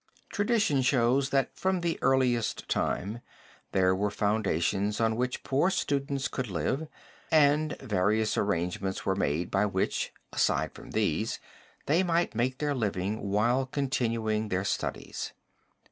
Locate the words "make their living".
12.33-13.29